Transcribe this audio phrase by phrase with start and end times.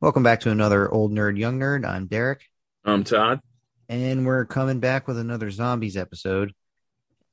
[0.00, 1.86] Welcome back to another Old Nerd, Young Nerd.
[1.86, 2.42] I'm Derek,
[2.84, 3.40] I'm Todd.
[3.88, 6.52] and we're coming back with another Zombies episode.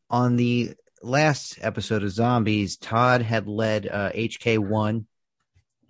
[0.10, 5.06] On the last episode of Zombies, Todd had led uh, HK1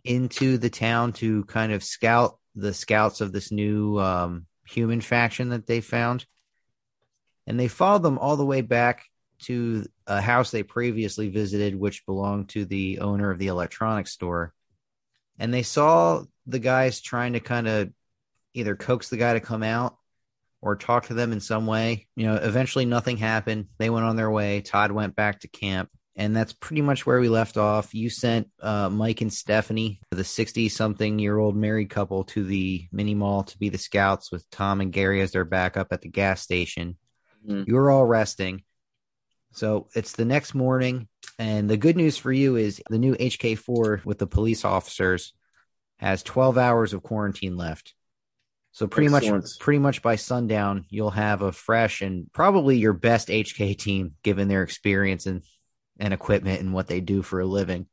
[0.04, 5.50] into the town to kind of scout the scouts of this new um, human faction
[5.50, 6.26] that they found.
[7.46, 9.06] And they followed them all the way back
[9.44, 14.54] to a house they previously visited, which belonged to the owner of the electronics store.
[15.40, 17.92] And they saw the guys trying to kind of
[18.54, 19.98] either coax the guy to come out
[20.62, 22.08] or talk to them in some way.
[22.16, 23.68] You know, eventually nothing happened.
[23.78, 24.62] They went on their way.
[24.62, 25.90] Todd went back to camp.
[26.16, 27.96] And that's pretty much where we left off.
[27.96, 32.88] You sent uh, Mike and Stephanie, the 60 something year old married couple, to the
[32.92, 36.10] mini mall to be the scouts with Tom and Gary as their backup at the
[36.10, 36.98] gas station.
[37.48, 37.68] Mhm.
[37.68, 38.64] You were all resting.
[39.54, 41.08] So it's the next morning.
[41.40, 45.34] And the good news for you is the new HK4 with the police officers
[46.04, 47.94] has 12 hours of quarantine left.
[48.74, 49.44] So pretty Excellent.
[49.44, 54.16] much pretty much by sundown you'll have a fresh and probably your best HK team
[54.24, 55.44] given their experience and
[56.00, 57.86] and equipment and what they do for a living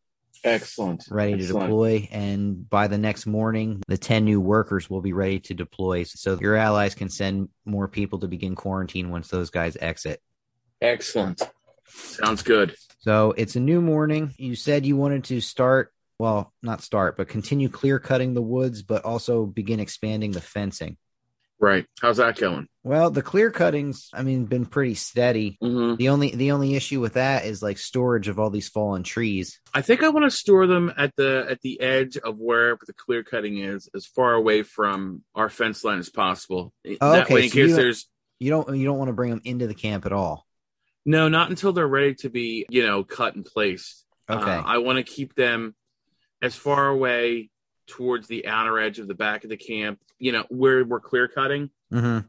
[0.42, 1.04] Excellent.
[1.10, 5.38] ready to deploy and by the next morning the 10 new workers will be ready
[5.40, 9.76] to deploy so your allies can send more people to begin quarantine once those guys
[9.80, 10.22] exit.
[10.80, 11.42] Excellent.
[11.86, 12.74] Sounds good.
[13.00, 14.32] So it's a new morning.
[14.38, 18.82] You said you wanted to start, well, not start, but continue clear cutting the woods,
[18.82, 20.98] but also begin expanding the fencing.
[21.58, 21.86] Right.
[22.00, 22.68] How's that going?
[22.82, 25.56] Well, the clear cuttings, I mean, been pretty steady.
[25.62, 29.02] hmm The only the only issue with that is like storage of all these fallen
[29.02, 29.60] trees.
[29.74, 32.92] I think I want to store them at the at the edge of where the
[32.92, 36.72] clear cutting is, as far away from our fence line as possible.
[37.00, 38.06] Oh, that okay, way, in so you case don't- there's
[38.40, 40.46] You don't you don't want to bring them into the camp at all.
[41.06, 44.04] no, not until they're ready to be, you know, cut and placed.
[44.30, 44.42] Okay.
[44.50, 45.74] Uh, I want to keep them
[46.42, 47.50] as far away
[47.86, 51.28] towards the outer edge of the back of the camp, you know, where we're clear
[51.28, 51.70] cutting.
[51.92, 52.26] mm-hmm.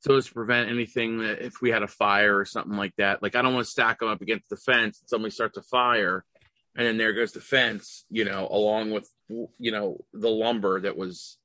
[0.00, 3.22] so as to prevent anything that if we had a fire or something like that.
[3.22, 5.62] Like I don't want to stack them up against the fence and somebody starts a
[5.62, 6.24] fire
[6.76, 10.96] and then there goes the fence, you know, along with you know the lumber that
[10.96, 11.38] was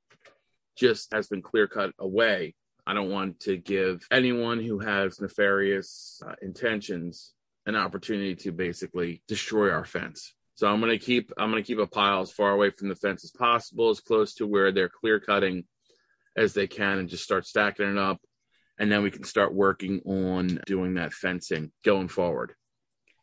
[0.75, 2.53] just has been clear cut away.
[2.85, 7.34] I don't want to give anyone who has nefarious uh, intentions
[7.66, 10.34] an opportunity to basically destroy our fence.
[10.61, 12.88] So I'm going to keep I'm going to keep a pile as far away from
[12.88, 15.63] the fence as possible, as close to where they're clear cutting
[16.38, 18.19] as they can, and just start stacking it up,
[18.77, 22.53] and then we can start working on doing that fencing going forward.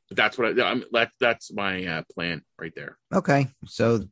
[0.09, 0.82] But That's what I, I'm.
[0.91, 2.98] That, that's my uh, plan right there.
[3.15, 3.47] Okay.
[3.66, 4.03] So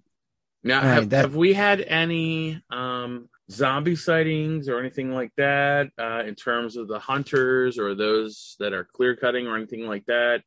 [0.62, 5.32] Now, All right, have, that- have we had any um, zombie sightings or anything like
[5.36, 9.84] that uh, in terms of the hunters or those that are clear cutting or anything
[9.84, 10.44] like that?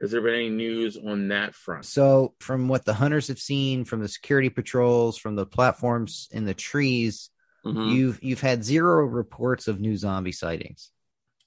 [0.00, 1.84] Has there been any news on that front?
[1.84, 6.44] so from what the hunters have seen from the security patrols, from the platforms in
[6.44, 7.30] the trees,
[7.64, 7.92] Mhm.
[7.92, 10.92] you've you've had zero reports of new zombie sightings.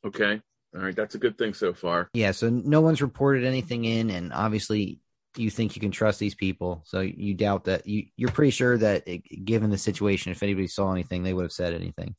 [0.06, 0.42] Okay,
[0.76, 2.10] all right, that's a good thing so far.
[2.14, 5.00] Yeah, so no one's reported anything in, and obviously
[5.38, 6.84] you think you can trust these people.
[6.86, 10.68] So you doubt that you you're pretty sure that it, given the situation, if anybody
[10.68, 12.16] saw anything, they would have said anything.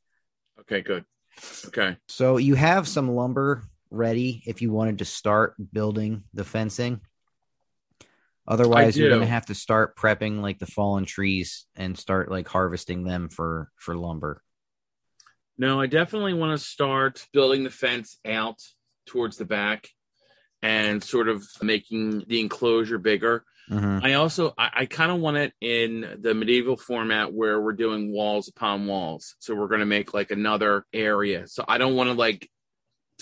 [0.60, 1.04] Okay, good.
[1.66, 7.00] Okay, So you have some lumber ready if you wanted to start building the fencing.
[8.46, 12.48] Otherwise, you're going to have to start prepping like the fallen trees and start like
[12.48, 14.42] harvesting them for for lumber.
[15.58, 18.58] no, I definitely want to start building the fence out
[19.06, 19.88] towards the back
[20.60, 23.44] and sort of making the enclosure bigger.
[23.70, 24.02] Mhm.
[24.02, 28.12] I also I, I kind of want it in the medieval format where we're doing
[28.12, 29.36] walls upon walls.
[29.38, 31.46] So we're gonna make like another area.
[31.46, 32.48] So I don't want to like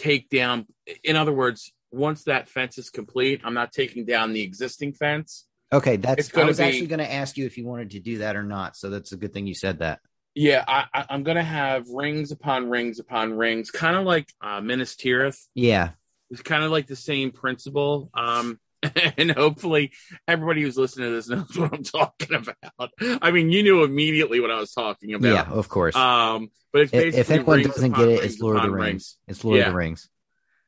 [0.01, 0.67] take down
[1.05, 5.47] in other words, once that fence is complete, I'm not taking down the existing fence.
[5.73, 6.35] Okay, that's.
[6.37, 8.43] I was be- actually going to ask you if you wanted to do that or
[8.43, 8.77] not.
[8.77, 10.01] So that's a good thing you said that.
[10.35, 14.61] Yeah, I, I, I'm gonna have rings upon rings upon rings, kind of like uh,
[14.61, 15.39] Minas Tirith.
[15.55, 15.91] Yeah,
[16.31, 18.11] It's kind of like the same principle.
[18.15, 18.61] Um,
[19.19, 19.93] and hopefully
[20.27, 22.91] everybody who's listening to this knows what I'm talking about.
[23.23, 25.33] I mean, you knew immediately what I was talking about.
[25.33, 25.95] yeah, of course.
[25.97, 28.69] Um, but it's if, basically if anyone rings doesn't get it, it's Lord of the
[28.69, 29.19] upon Rings.
[29.29, 30.09] It's Lord of the Rings.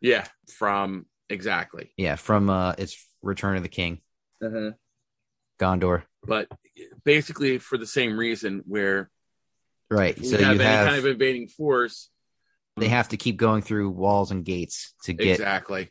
[0.00, 0.26] Yeah,
[0.56, 1.93] from exactly.
[1.97, 4.00] Yeah, from uh, it's Return of the King,
[4.44, 4.73] Uh-huh.
[5.61, 6.03] Gondor.
[6.25, 6.49] But
[7.05, 9.11] basically, for the same reason, where
[9.91, 10.17] Right.
[10.25, 12.08] So have you any have kind of invading force.
[12.79, 15.29] they have to keep going through walls and gates to get.
[15.29, 15.91] Exactly.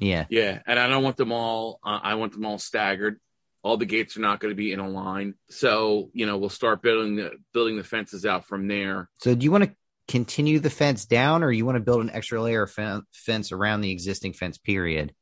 [0.00, 0.24] Yeah.
[0.30, 1.78] Yeah, and I don't want them all.
[1.84, 3.20] Uh, I want them all staggered.
[3.62, 6.48] All the gates are not going to be in a line, so you know we'll
[6.48, 9.10] start building the building the fences out from there.
[9.20, 9.70] So do you want to
[10.08, 13.52] continue the fence down, or you want to build an extra layer of fen- fence
[13.52, 14.56] around the existing fence?
[14.56, 15.14] Period.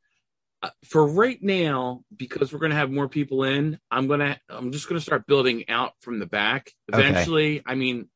[0.62, 4.70] Uh, for right now, because we're going to have more people in, I'm gonna I'm
[4.70, 6.70] just going to start building out from the back.
[6.92, 7.08] Okay.
[7.08, 8.08] Eventually, I mean,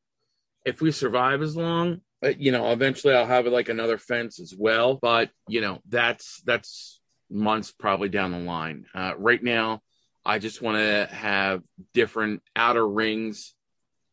[0.65, 1.99] if we survive as long,
[2.37, 4.95] you know, eventually I'll have like another fence as well.
[4.95, 6.99] But you know, that's that's
[7.29, 8.85] months probably down the line.
[8.93, 9.81] Uh, right now,
[10.25, 11.61] I just want to have
[11.93, 13.53] different outer rings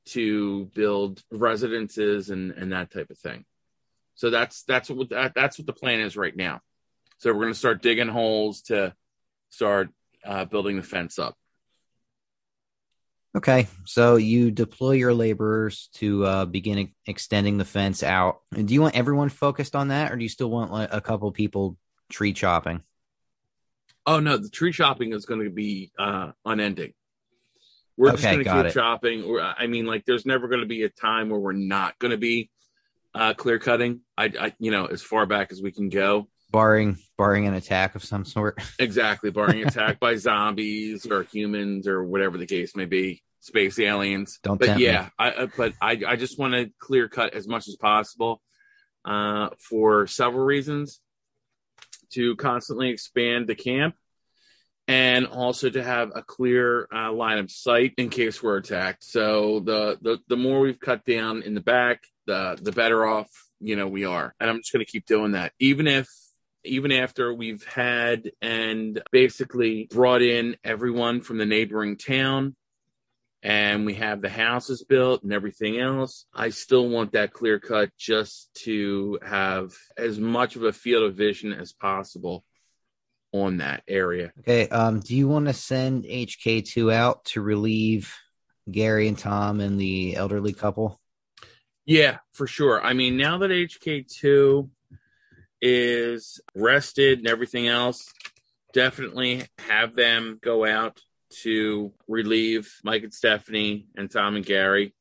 [0.07, 3.45] to build residences and and that type of thing.
[4.15, 6.61] So that's that's what that, that's what the plan is right now.
[7.19, 8.95] So we're going to start digging holes to
[9.51, 9.91] start
[10.25, 11.37] uh, building the fence up.
[13.37, 18.41] Okay, so you deploy your laborers to uh, begin e- extending the fence out.
[18.57, 21.01] And do you want everyone focused on that, or do you still want like, a
[21.01, 21.77] couple people
[22.11, 22.83] tree chopping?
[24.05, 26.93] Oh no, the tree chopping is going to be uh, unending.
[27.97, 28.73] We're just going to keep it.
[28.73, 29.25] chopping.
[29.25, 32.13] Or, I mean, like, there's never going to be a time where we're not going
[32.13, 32.51] to be
[33.15, 34.01] uh, clear cutting.
[34.17, 36.27] I, I, you know, as far back as we can go.
[36.51, 38.59] Barring barring an attack of some sort.
[38.79, 44.39] Exactly, barring attack by zombies or humans or whatever the case may be, space aliens.
[44.43, 44.87] Don't but tempt me.
[44.87, 48.41] yeah, I, I but I I just want to clear cut as much as possible,
[49.05, 51.01] uh, for several reasons,
[52.15, 53.97] to constantly expand the camp,
[54.89, 59.05] and also to have a clear uh, line of sight in case we're attacked.
[59.05, 63.29] So the the the more we've cut down in the back, the the better off
[63.61, 66.09] you know we are, and I'm just going to keep doing that, even if
[66.65, 72.55] even after we've had and basically brought in everyone from the neighboring town
[73.43, 77.91] and we have the houses built and everything else, I still want that clear cut
[77.97, 82.45] just to have as much of a field of vision as possible
[83.33, 84.33] on that area.
[84.41, 88.15] Okay, um, do you want to send HK two out to relieve
[88.71, 91.01] Gary and Tom and the elderly couple?
[91.87, 92.81] Yeah, for sure.
[92.83, 94.69] I mean, now that HK2
[95.63, 98.13] is rested and everything else,
[98.73, 101.01] definitely have them go out
[101.43, 104.95] to relieve Mike and Stephanie and Tom and Gary.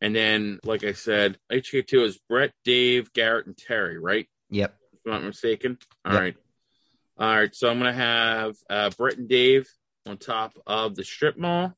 [0.00, 4.26] And then, like I said, HK2 is Brett, Dave, Garrett, and Terry, right?
[4.48, 4.74] Yep.
[4.94, 5.78] If I'm not mistaken.
[6.04, 6.20] All Yep.
[6.22, 6.36] right.
[7.18, 7.54] All right.
[7.54, 9.68] So I'm going to have uh, Brett and Dave
[10.06, 11.74] on top of the strip mall.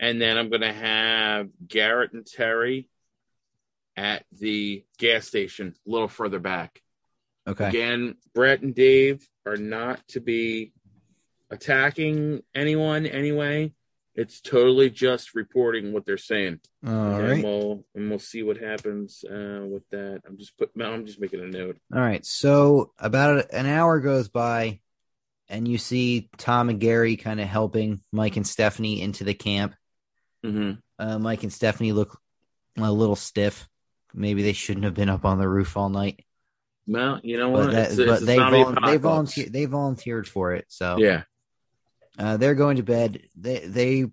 [0.00, 2.88] And then I'm going to have Garrett and Terry
[4.00, 6.80] at the gas station a little further back.
[7.46, 7.68] Okay.
[7.68, 10.72] Again, Brett and Dave are not to be
[11.50, 13.74] attacking anyone anyway.
[14.14, 16.60] It's totally just reporting what they're saying.
[16.86, 17.44] All and right.
[17.44, 20.22] we'll and we'll see what happens uh, with that.
[20.26, 21.76] I'm just put I'm just making a note.
[21.94, 22.24] All right.
[22.24, 24.80] So about an hour goes by,
[25.48, 29.74] and you see Tom and Gary kind of helping Mike and Stephanie into the camp.
[30.42, 32.18] hmm Uh, Mike and Stephanie look
[32.78, 33.68] a little stiff.
[34.14, 36.24] Maybe they shouldn't have been up on the roof all night.
[36.86, 37.66] Well, you know what?
[37.66, 40.64] But, that, It's a- it's they vol- they volunteer they volunteered for it.
[40.68, 41.22] So Yeah.
[42.18, 43.22] uh, they're going to bed.
[43.36, 44.06] They they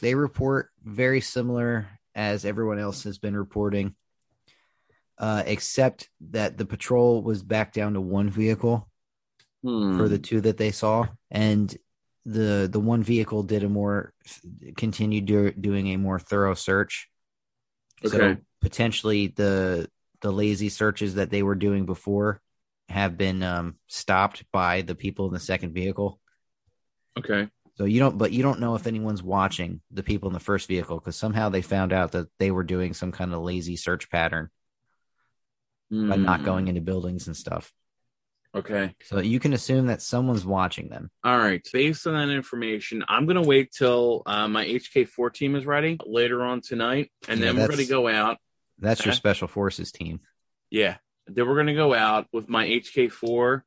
[0.00, 3.94] they report very similar as everyone else has been reporting,
[5.18, 8.88] uh, except that the patrol was back down to one vehicle
[9.62, 9.98] Hmm.
[9.98, 11.76] for the two that they saw, and
[12.24, 14.14] the the one vehicle did a more
[14.78, 17.10] continued do, doing a more thorough search.
[18.06, 18.40] So Okay.
[18.60, 19.88] Potentially the
[20.20, 22.40] the lazy searches that they were doing before
[22.88, 26.20] have been um, stopped by the people in the second vehicle.
[27.18, 27.48] okay.
[27.76, 30.68] So you don't, but you don't know if anyone's watching the people in the first
[30.68, 34.10] vehicle because somehow they found out that they were doing some kind of lazy search
[34.10, 34.50] pattern
[35.90, 36.44] by not Hmm.
[36.44, 37.72] going into buildings and stuff.
[38.54, 38.94] Okay.
[39.04, 41.10] So you can assume that someone's watching them.
[41.24, 41.66] All right.
[41.72, 45.96] Based on that information, I'm going to wait till uh, my HK4 team is ready
[46.04, 48.36] later on tonight, and Yeah, then we're going to go out.
[48.80, 50.20] That's your special forces team.
[50.70, 50.96] Yeah.
[51.26, 53.62] Then we're going to go out with my HK4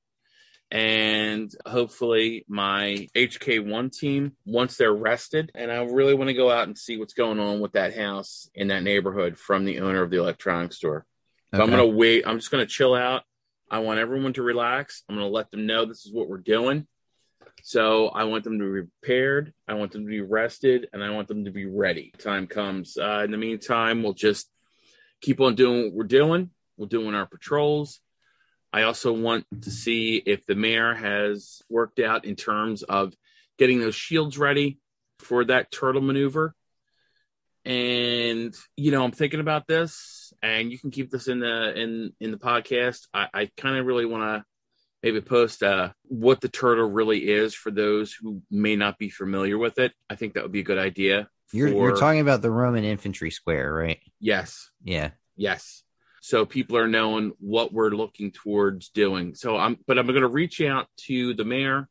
[0.71, 5.51] and hopefully my HK1 team once they're rested.
[5.55, 8.49] And I really want to go out and see what's going on with that house
[8.55, 11.05] in that neighborhood from the owner of the electronics store.
[11.53, 12.25] So I'm going to wait.
[12.25, 13.21] I'm just going to chill out.
[13.69, 15.03] I want everyone to relax.
[15.07, 16.87] I'm going to let them know this is what we're doing.
[17.61, 19.53] So I want them to be prepared.
[19.67, 22.13] I want them to be rested, and I want them to be ready.
[22.17, 22.97] Time comes.
[22.97, 24.49] Uh, in the meantime, we'll just
[25.23, 26.51] keep on doing what we're doing.
[26.77, 27.99] We're doing our patrols.
[28.71, 33.13] I also want to see if the mayor has worked out in terms of
[33.57, 34.79] getting those shields ready
[35.19, 36.55] for that turtle maneuver.
[37.65, 42.13] And you know, I'm thinking about this, and you can keep this in the in
[42.19, 43.07] in the podcast.
[43.13, 44.45] I, I kind of really want to
[45.01, 49.57] maybe post uh, what the turtle really is for those who may not be familiar
[49.57, 49.93] with it.
[50.09, 51.29] I think that would be a good idea.
[51.53, 53.99] You're for- you're talking about the Roman infantry square, right?
[54.19, 55.11] yes, Yeah.
[55.37, 55.83] yes.
[56.21, 59.35] so people are knowing what we're looking towards doing.
[59.35, 61.89] So I'm, but I'm going to reach out to the mayor,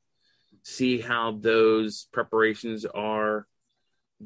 [0.63, 3.47] see how those preparations are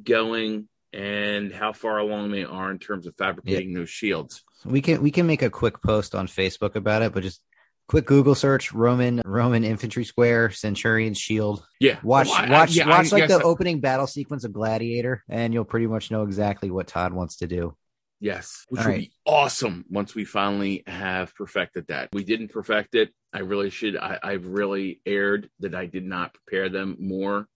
[0.03, 3.79] going and how far along they are in terms of fabricating yeah.
[3.81, 4.43] those shields.
[4.65, 7.43] We can we can make a quick post on Facebook about it, but just
[7.89, 11.67] quick Google search Roman Roman infantry square Centurion shield.
[11.81, 15.25] Yeah, watch well, I, watch yeah, watch I, like the opening battle sequence of Gladiator,
[15.29, 17.77] and you'll pretty much know exactly what Todd wants to do.
[18.19, 19.01] Yes, which All would right.
[19.01, 22.09] be awesome once we finally have perfected that.
[22.13, 23.11] We didn't perfect it.
[23.33, 23.97] I really should.
[23.97, 27.47] I, I've really erred that I did not prepare them more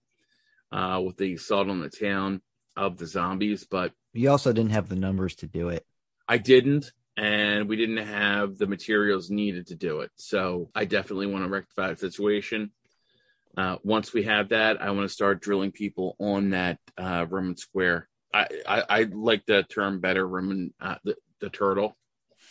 [0.71, 2.41] uh, with the assault on the town
[2.77, 5.85] of the zombies, but you also didn't have the numbers to do it.
[6.27, 10.09] I didn't, and we didn't have the materials needed to do it.
[10.15, 12.71] So I definitely want to rectify the situation.
[13.55, 17.55] Uh, once we have that, I want to start drilling people on that uh, Roman
[17.57, 18.09] square.
[18.33, 21.95] I, I, I like the term better, Roman uh, the, the turtle,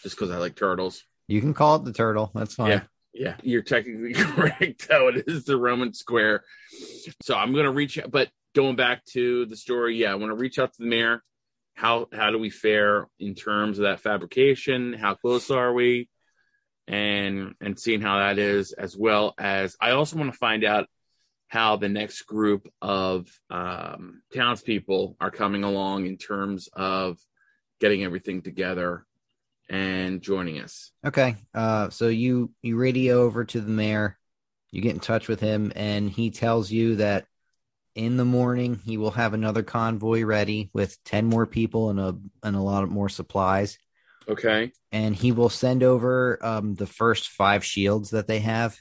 [0.04, 1.02] just because I like turtles.
[1.26, 2.30] You can call it the turtle.
[2.32, 2.70] That's fine.
[2.70, 2.82] Yeah.
[3.12, 4.86] Yeah, you're technically correct.
[4.88, 6.44] Though it is the Roman square.
[7.22, 10.30] So I'm going to reach out, but going back to the story, yeah, I want
[10.30, 11.20] to reach out to the mayor.
[11.80, 14.92] How how do we fare in terms of that fabrication?
[14.92, 16.10] How close are we?
[16.86, 20.88] And and seeing how that is, as well as I also want to find out
[21.48, 27.18] how the next group of um, townspeople are coming along in terms of
[27.80, 29.06] getting everything together
[29.70, 30.92] and joining us.
[31.06, 31.34] Okay.
[31.54, 34.18] Uh, so you you radio over to the mayor,
[34.70, 37.24] you get in touch with him, and he tells you that
[37.94, 42.16] in the morning he will have another convoy ready with 10 more people and a
[42.42, 43.78] and a lot of more supplies.
[44.28, 44.72] Okay.
[44.92, 48.78] And he will send over um the first five shields that they have.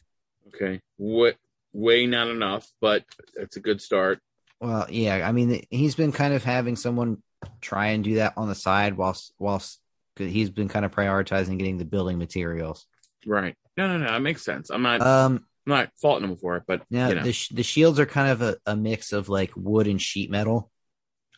[0.48, 0.82] Okay.
[0.98, 1.38] What
[1.74, 3.04] way not enough but
[3.36, 4.20] it's a good start.
[4.60, 7.24] Well yeah i mean he's been kind of having someone
[7.62, 9.80] try and do that on the side whilst whilst
[10.18, 12.86] he's been kind of prioritizing getting the building materials.
[13.26, 13.56] Right.
[13.78, 14.70] No no no that makes sense.
[14.70, 17.24] I'm not um I'm not faulting them for it, but yeah, you know.
[17.24, 20.32] the sh- the shields are kind of a, a mix of like wood and sheet
[20.32, 20.72] metal.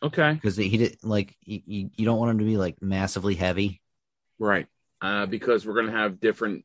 [0.02, 3.80] Okay, because he did like you, you don't want them to be like massively heavy,
[4.38, 4.66] right?
[5.00, 6.64] Uh, because we're gonna have different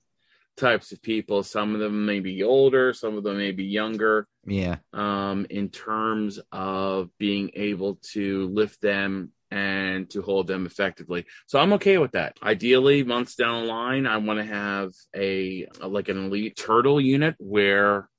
[0.55, 1.43] types of people.
[1.43, 4.27] Some of them may be older, some of them may be younger.
[4.45, 4.77] Yeah.
[4.93, 11.25] Um, in terms of being able to lift them and to hold them effectively.
[11.45, 12.37] So I'm okay with that.
[12.41, 16.99] Ideally, months down the line, I want to have a, a like an elite turtle
[16.99, 18.09] unit where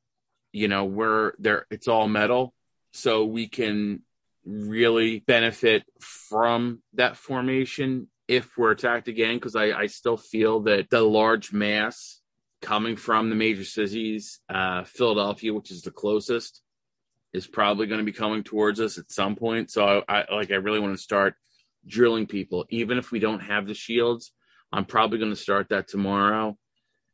[0.53, 2.55] you know where there it's all metal,
[2.93, 4.03] so we can
[4.45, 9.35] really benefit from that formation if we're attacked again.
[9.35, 12.21] Because I, I still feel that the large mass
[12.61, 16.63] coming from the major cities, uh, Philadelphia, which is the closest,
[17.33, 19.71] is probably going to be coming towards us at some point.
[19.71, 21.35] So I, I like I really want to start
[21.87, 24.33] drilling people, even if we don't have the shields.
[24.73, 26.57] I'm probably going to start that tomorrow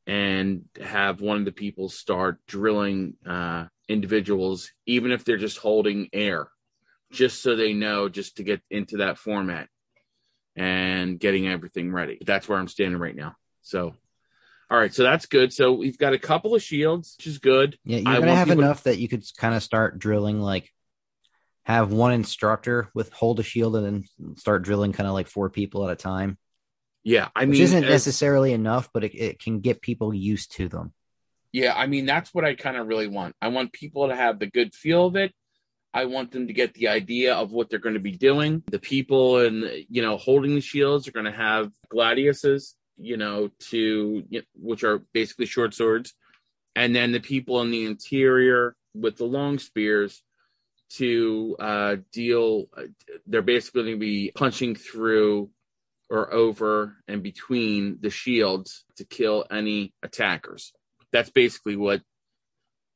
[0.06, 6.08] and have one of the people start drilling uh, individuals, even if they're just holding
[6.12, 6.48] air,
[7.12, 9.68] just so they know, just to get into that format
[10.56, 12.18] and getting everything ready.
[12.24, 13.34] That's where I'm standing right now.
[13.62, 13.94] So
[14.70, 15.52] all right, so that's good.
[15.52, 17.78] So we've got a couple of shields, which is good.
[17.84, 18.90] Yeah, you're gonna have enough to...
[18.90, 20.70] that you could kind of start drilling like
[21.64, 25.50] have one instructor with hold a shield and then start drilling kind of like four
[25.50, 26.38] people at a time.
[27.02, 27.90] Yeah, I mean, which isn't as...
[27.90, 30.92] necessarily enough, but it, it can get people used to them.
[31.52, 33.36] Yeah, I mean that's what I kind of really want.
[33.40, 35.32] I want people to have the good feel of it.
[35.92, 38.64] I want them to get the idea of what they're going to be doing.
[38.70, 43.50] The people and you know holding the shields are going to have gladiuses you know,
[43.70, 44.24] to
[44.54, 46.14] which are basically short swords,
[46.76, 50.22] and then the people in the interior with the long spears
[50.90, 52.66] to uh, deal.
[53.26, 55.50] They're basically going to be punching through
[56.10, 60.72] or over and between the shields to kill any attackers.
[61.12, 62.02] That's basically what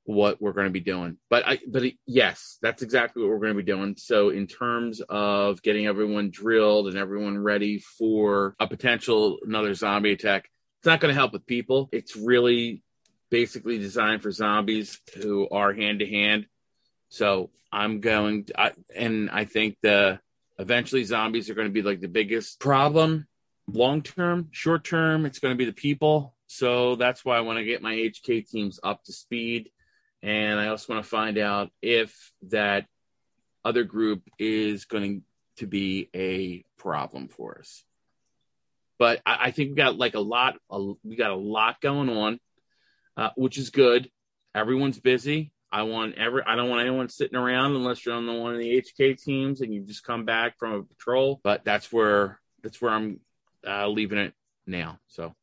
[0.09, 1.19] what we're going to be doing.
[1.29, 3.95] But I, but yes, that's exactly what we're going to be doing.
[3.99, 10.13] So in terms of getting everyone drilled and everyone ready for a potential another zombie
[10.13, 10.49] attack,
[10.79, 11.91] it's not going to help with people.
[11.93, 12.83] It's really
[13.29, 16.47] basically designed for zombies who are hand to hand.
[17.11, 20.21] So I'm going, to, I, and I think the
[20.59, 23.27] eventually zombies are going to be like the biggest problem
[23.71, 24.49] long term.
[24.53, 26.35] Short term, it's going to be the people.
[26.47, 29.69] So that's why I want to get my HK teams up to speed
[30.23, 32.87] and I also want to find out if that
[33.65, 35.23] other group is going
[35.57, 37.85] to be a problem for us.
[38.99, 42.09] But I, I think we got like a lot, a, we got a lot going
[42.09, 42.41] on,
[43.17, 44.11] uh, which is good.
[44.55, 45.53] Everyone's busy.
[45.71, 48.59] I want every, I don't want anyone sitting around unless you're on the one of
[48.59, 51.41] the HK teams and you just come back from a patrol.
[51.45, 53.21] But that's where, that's where I'm
[53.67, 54.33] uh, leaving it
[54.67, 54.99] now.
[55.09, 55.35] So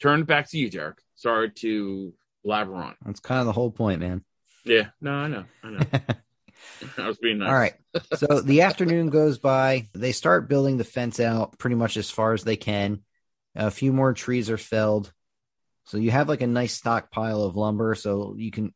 [0.00, 0.98] turn it back to you, Derek.
[1.16, 2.14] Sorry to
[2.44, 2.94] blabber.
[3.04, 4.24] That's kind of the whole point, man.
[4.64, 5.86] Yeah, no, I know, I know.
[6.98, 7.50] I was being nice.
[7.50, 7.74] All right.
[8.14, 9.88] So the afternoon goes by.
[9.92, 13.00] They start building the fence out pretty much as far as they can.
[13.56, 15.12] A few more trees are felled.
[15.86, 17.94] So you have like a nice stockpile of lumber.
[17.94, 18.72] So you can,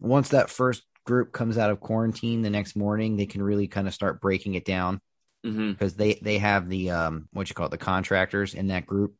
[0.00, 3.86] once that first group comes out of quarantine the next morning, they can really kind
[3.86, 5.00] of start breaking it down
[5.44, 8.86] hmm because they, they have the, um, what you call it, the contractors in that
[8.86, 9.14] group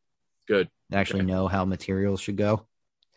[0.46, 0.68] Good.
[0.90, 1.32] that actually Okay.
[1.32, 2.66] know how materials should go.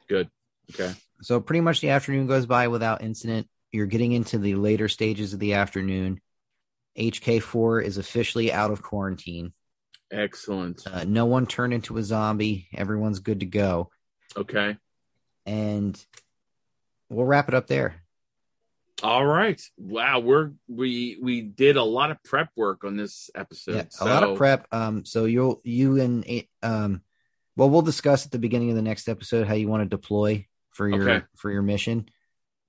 [0.07, 0.29] Good.
[0.73, 0.93] Okay.
[1.21, 3.47] So pretty much the afternoon goes by without incident.
[3.71, 6.21] You're getting into the later stages of the afternoon.
[6.97, 9.53] HK4 is officially out of quarantine.
[10.11, 10.83] Excellent.
[10.85, 12.67] Uh, no one turned into a zombie.
[12.73, 13.89] Everyone's good to go.
[14.37, 14.77] Okay.
[15.45, 15.99] And
[17.09, 17.95] we'll wrap it up there.
[19.03, 19.61] All right.
[19.77, 20.19] Wow.
[20.19, 23.75] We're we we did a lot of prep work on this episode.
[23.75, 24.67] Yeah, a lot so- of prep.
[24.71, 26.25] Um, so you'll you and
[26.63, 27.01] um,
[27.57, 30.47] well, we'll discuss at the beginning of the next episode how you want to deploy
[30.75, 31.25] for your Okay.
[31.37, 32.07] for your mission.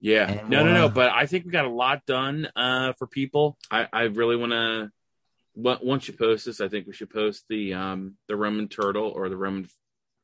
[0.01, 0.31] Yeah.
[0.31, 0.85] And no, no, we'll, no.
[0.87, 3.57] uh, But I think we got a lot done uh, for people.
[3.71, 4.91] I, I really want to.
[5.55, 9.29] Once you post this, I think we should post the um the Roman turtle or
[9.29, 9.69] the Roman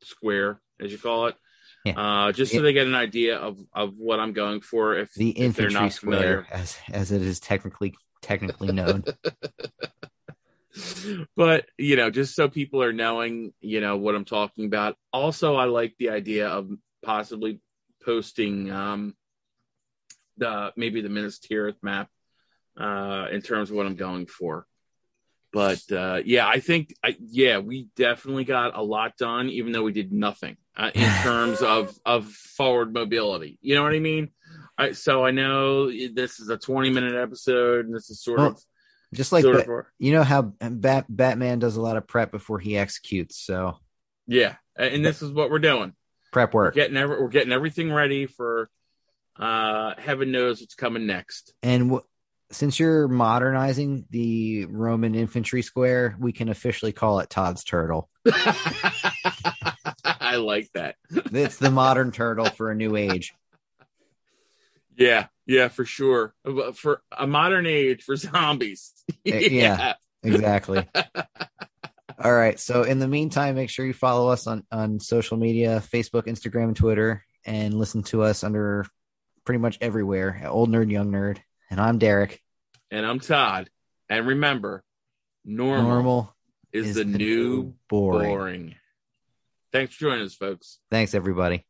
[0.03, 1.37] square, as you call it.
[1.85, 1.99] Yeah.
[1.99, 2.63] Uh, just so Yeah.
[2.65, 4.97] they get an idea of of what I'm going for.
[4.97, 6.47] If The if they're infantry not square, familiar.
[6.53, 9.05] as as it is technically technically known.
[11.37, 15.55] but you know just so people are knowing you know what i'm talking about also
[15.55, 16.67] i like the idea of
[17.03, 17.61] possibly
[18.05, 19.15] posting um
[20.37, 22.09] the maybe the Minas Tirith map
[22.79, 24.67] uh in terms of what i'm going for
[25.53, 29.83] but uh yeah i think I, yeah we definitely got a lot done even though
[29.83, 34.31] we did nothing uh, in terms of of forward mobility you know what i mean
[34.79, 38.49] I, so i know this is a 20 minute episode and this is sort Well,
[38.49, 38.63] of
[39.13, 39.69] Just like of
[39.99, 43.37] you know how Bat- Batman does a lot of prep before he executes.
[43.37, 43.77] So
[44.27, 45.93] Yeah, and this is what we're doing.
[46.33, 46.75] Prep We're work.
[46.75, 48.69] getting every, we're getting everything ready for
[49.39, 51.55] uh heaven knows what's coming next.
[51.63, 52.05] And w-
[52.51, 58.11] since you're modernizing the Roman infantry square, we can officially call it Todd's turtle.
[60.05, 60.97] I like that.
[61.11, 63.33] It's the modern turtle for a new age.
[64.97, 66.35] Yeah, yeah, for sure.
[66.75, 68.93] For a modern age for zombies.
[69.25, 69.95] yeah.
[70.23, 70.87] Exactly.
[72.23, 72.59] All right.
[72.59, 76.65] So in the meantime, make sure you follow us on on social media, Facebook, Instagram,
[76.65, 78.87] and Twitter, and listen to us under
[79.45, 80.41] pretty much everywhere.
[80.43, 82.41] at Old nerd, young nerd, and I'm Derek.
[82.91, 83.71] And I'm Todd.
[84.09, 84.85] And remember,
[85.45, 86.37] normal, Normal
[86.73, 88.31] is, the, new boring.
[88.31, 88.75] boring.
[89.73, 90.79] Thanks for joining us, folks.
[90.91, 91.61] Thanks, everybody.